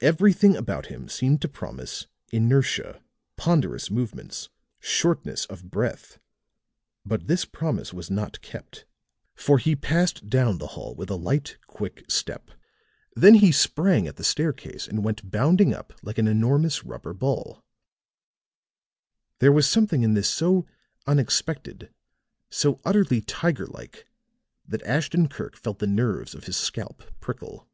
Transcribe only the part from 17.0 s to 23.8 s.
ball. There was something in this so unexpected, so utterly tiger